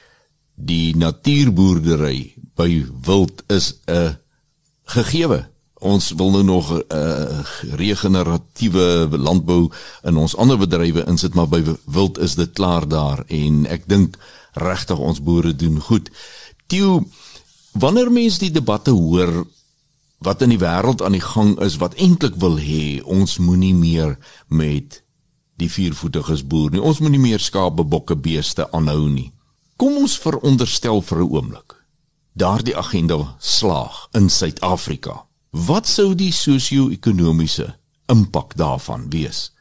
[0.56, 4.18] die natuurboerdery by wild is 'n
[4.84, 5.53] gegewe
[5.84, 7.44] ons wil nou nog 'n uh,
[7.80, 9.72] regeneratiewe landbou
[10.04, 14.18] in ons ander bedrywe insit maar by wild is dit klaar daar en ek dink
[14.54, 16.10] regtig ons boere doen goed.
[16.68, 17.04] Tieu
[17.72, 19.46] wanneer mense die debatte hoor
[20.18, 24.18] wat in die wêreld aan die gang is wat eintlik wil hê ons moenie meer
[24.48, 25.04] met
[25.60, 26.82] die viervoetiges boer nie.
[26.82, 29.32] Ons moenie meer skape, bokke, beeste aanhou nie.
[29.78, 31.84] Kom ons veronderstel vir 'n oomblik
[32.34, 35.26] daardie agenda slaag in Suid-Afrika.
[35.54, 37.68] Wat sou die sosio-ekonomiese
[38.10, 39.54] impak daarvan wees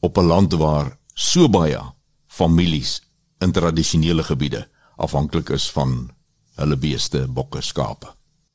[0.00, 1.82] op 'n land waar so baie
[2.26, 3.04] families
[3.44, 4.64] in tradisionele gebiede
[4.96, 6.08] afhanklik is van
[6.56, 8.08] hulle beeste, bokke, skape?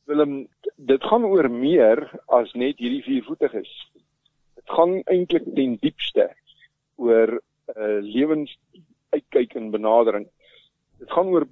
[0.06, 3.70] Willem, dit gaan oor meer as net hierdie viervoetiges.
[4.56, 6.34] Dit gaan eintlik ten diepste
[6.96, 7.42] oor 'n
[7.78, 10.28] uh, eh, lewensuitkyk en benadering.
[10.98, 11.46] Dit gaan oor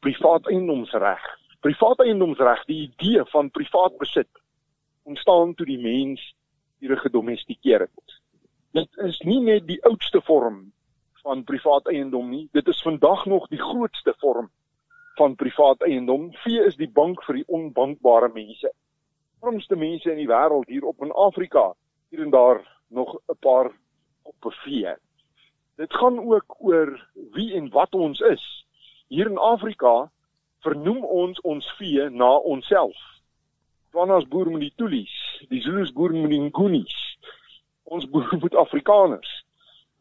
[0.00, 1.22] privaat eiendomsreg.
[1.60, 4.28] Privaat eiendomsreg, die idee van privaat besit
[5.06, 6.34] ontstaan toe die mens
[6.78, 8.16] hier gedomestikeer het.
[8.76, 10.72] Dit is nie net die oudste vorm
[11.22, 14.50] van privaat eiendom nie, dit is vandag nog die grootste vorm
[15.16, 16.28] van privaat eiendom.
[16.44, 18.70] Vee is die bank vir die onbankbare mense.
[19.40, 21.70] Armste mense in die wêreld hier op in Afrika,
[22.10, 23.72] hier en daar nog 'n paar
[24.22, 24.94] op 'n vee.
[25.76, 28.66] Dit gaan ook oor wie en wat ons is.
[29.08, 30.10] Hier in Afrika
[30.60, 33.15] vernoem ons ons vee na onsself.
[33.96, 35.12] Swanas boer met die Tulis,
[35.48, 36.96] die Zulus boer met die Nguni's.
[37.88, 39.30] Ons boer met Afrikaners.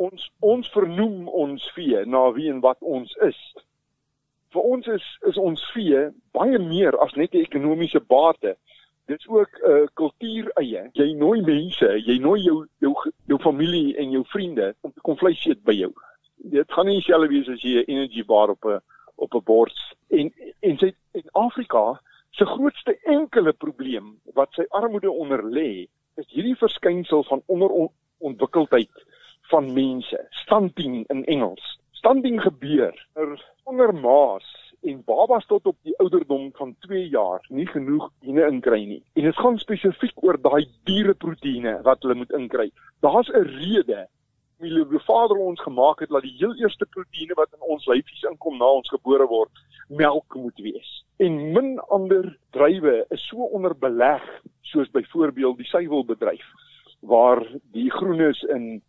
[0.04, 3.38] Ons ons vernoem ons vee na wie en wat ons is.
[4.52, 6.02] Vir ons is is ons vee
[6.36, 8.58] baie meer as net 'n ekonomiese bate.
[9.08, 10.90] Dit is ook 'n uh, kultuur eie.
[11.00, 12.94] Jy nooi mense, jy nooi jou jou
[13.32, 15.94] jou familie en jou vriende om te kom vleis eet by jou.
[16.36, 18.82] Dit gaan nie dieselfde wees as jy 'n energy bar op 'n
[19.16, 21.96] op 'n bord en en sy in Afrika
[22.36, 25.88] se grootste enkele probleem wat sy armoede onder lê
[26.20, 29.04] is hierdie verskynsel van onderontwikkeldheid
[29.52, 31.64] van mense stunting in Engels.
[31.92, 34.48] Stunting gebeur er onder maas
[34.84, 39.02] en babas tot op die ouderdom van 2 jaar nie genoeg diene inkry nie.
[39.16, 42.68] En dit gaan spesifiek oor daai diereproteïene wat hulle moet inkry.
[43.06, 44.08] Daar's 'n rede
[44.60, 48.58] my vader ons gemaak het dat die heel eerste proteïene wat in ons lyfies inkom
[48.58, 49.52] na ons gebore word,
[49.90, 50.92] melk moet wees.
[51.18, 54.24] En min ander drywe is so onderbeleg
[54.62, 56.46] soos byvoorbeeld die suiwelbedryf
[57.06, 57.44] waar
[57.76, 58.82] die groenes in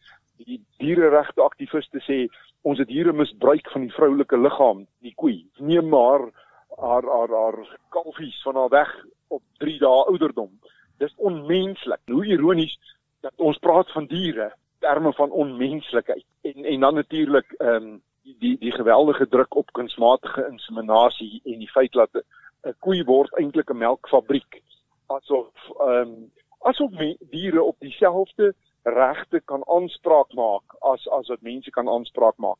[0.42, 2.26] die diereregte aktiviste sê
[2.62, 5.46] ons het hier 'n misbruik van die vroulike liggaam, die koei.
[5.58, 6.30] Neem maar
[6.76, 8.90] haar haar haar kalfies van haar weg
[9.28, 10.50] op 3 dae ouderdom.
[10.98, 12.00] Dis onmenslik.
[12.06, 12.78] Hoe ironies
[13.20, 14.52] dat ons praat van diere
[14.86, 20.46] terme van onmenslikheid en en dan natuurlik ehm um, die, die geweldige druk op kunsmatige
[20.50, 24.62] inseminasie en die feit dat 'n koei word eintlik 'n melkfabriek
[25.06, 26.90] asof ehm um, asof
[27.30, 32.58] diere op dieselfde regte kan aanspraak maak as as wat mense kan aanspraak maak.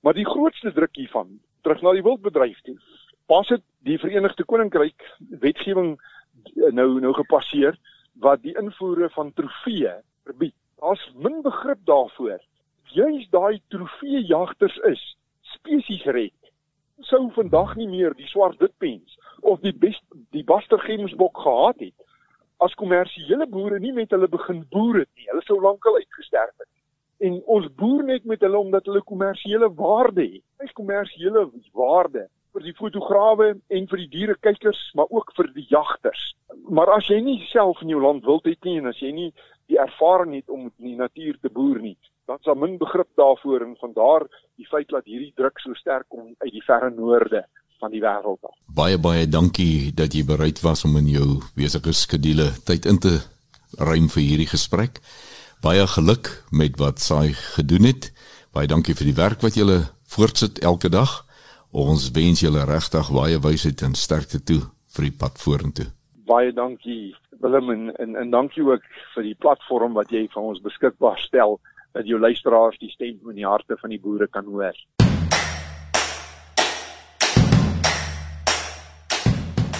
[0.00, 2.78] Maar die grootste druk hiervan terug na die wildbedryf toe.
[3.26, 5.02] Pas dit die Verenigde Koninkryk
[5.40, 6.00] wetgewing
[6.54, 7.78] nou nou gepasseer
[8.14, 9.92] wat die invoere van trofee
[10.24, 12.40] verbied daar's min begrip daarvoor.
[12.82, 16.52] Juist daai trofeejagters is spesies red.
[17.00, 20.02] Sou vandag nie meer die swart witpens of die best,
[20.34, 22.06] die bastergemsbok gehad het
[22.64, 25.28] as kommersiële boere nie met hulle begin boer het nie.
[25.30, 26.70] Hulle sou lankal uitgesterf het.
[27.22, 30.42] En ons boer net met hulle omdat hulle kommersiële waarde het.
[30.62, 36.32] Dis kommersiële waarde vir die fotograwe en vir die dierekykers, maar ook vir die jagters.
[36.68, 39.30] Maar as jy nie self in jou land wild het nie en as jy nie
[39.68, 41.96] die ervaring het om in die natuur te boer nie,
[42.28, 44.26] dan sal min begrip daarvoor en van daar
[44.56, 47.44] die feit dat hierdie druk so sterk kom uit die verre noorde
[47.78, 48.54] van die wêreld af.
[48.66, 53.14] Baie baie dankie dat jy bereid was om in jou besige skedule tyd in te
[53.78, 55.00] ruim vir hierdie gesprek.
[55.62, 58.10] Baie geluk met wat Saai gedoen het.
[58.54, 61.27] Baie dankie vir die werk wat julle voortsit elke dag.
[61.68, 64.62] Ons wens julle regtig baie wysheid en sterkte toe
[64.96, 65.90] vir die pad vorentoe.
[66.24, 68.82] Baie dankie Willem en, en en dankie ook
[69.14, 71.60] vir die platform wat jy vir ons beskikbaar stel
[71.92, 74.72] dat jou luisteraars die stem in die harte van die boere kan hoor.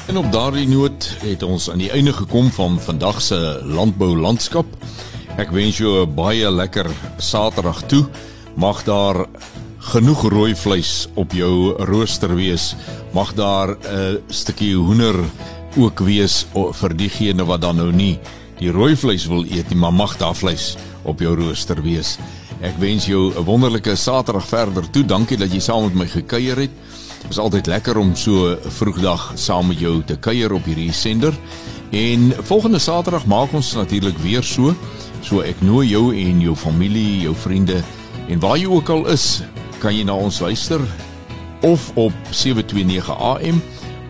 [0.09, 4.69] En op daardie noot het ons aan die einde gekom van vandag se landbou landskap.
[5.41, 8.05] Ek wens jou 'n baie lekker Saterdag toe.
[8.57, 9.29] Mag daar
[9.89, 12.75] genoeg rooi vleis op jou rooster wees.
[13.17, 15.17] Mag daar 'n stukkie hoender
[15.77, 18.19] ook wees vir diegene wat dan nou nie
[18.59, 22.19] die rooi vleis wil eet nie, maar mag daar vleis op jou rooster wees.
[22.61, 25.05] Ek wens jou 'n wonderlike Saterdag verder toe.
[25.05, 26.71] Dankie dat jy saam met my gekuier het.
[27.23, 31.35] Dit is altyd lekker om so vroegdag saam met jou te kuier op hierdie sender.
[31.91, 34.75] En volgende Saterdag maak ons natuurlik weer so.
[35.21, 37.83] So ek nooi jou en jou familie, jou vriende
[38.29, 39.43] en waar jy ook al is,
[39.79, 40.83] kan jy na ons luister
[41.67, 43.63] of op 729 AM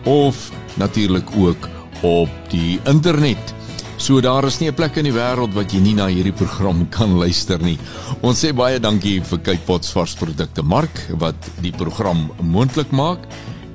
[0.05, 1.69] of natuurlik ook
[2.01, 3.53] op die internet.
[3.99, 6.87] So daar is nie 'n plek in die wêreld wat jy nie na hierdie program
[6.97, 7.77] kan luister nie.
[8.21, 13.19] Ons sê baie dankie vir Kyk Pots vars produkte Mark wat die program moontlik maak.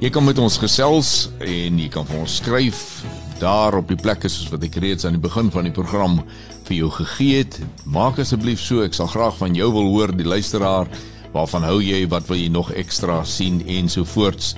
[0.01, 3.05] Jy kan met ons gesels en jy kan vir ons skryf
[3.38, 6.22] daar op die plekke soos wat ek reeds aan die begin van die program
[6.64, 7.61] vir jou gegee het.
[7.84, 10.88] Maak asseblief so, ek sal graag van jou wil hoor, die luisteraar,
[11.35, 14.55] waarvan hou jy, wat wil jy nog ekstra sien en so voorts.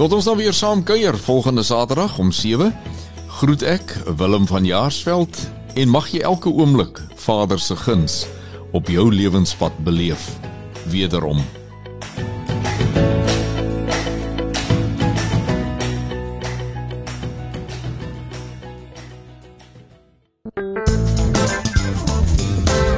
[0.00, 2.72] Tot ons dan weer saam kuier volgende Saterdag om 7.
[3.40, 5.44] Groet ek Willem van Jaarsveld
[5.76, 8.24] en mag jy elke oomblik Vader se guns
[8.72, 10.30] op jou lewenspad beleef.
[10.88, 11.44] Wederom